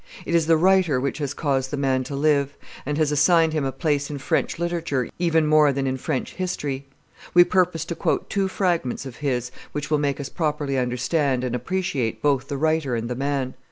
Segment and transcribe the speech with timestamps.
[0.25, 2.57] It is the writer which has caused the man to live,
[2.87, 6.87] and has assigned him a place in French literature even more than in French history.
[7.35, 11.53] We purpose to quote two fragments of his, which will make us properly understand and
[11.53, 13.53] appreciate both the writer and the man.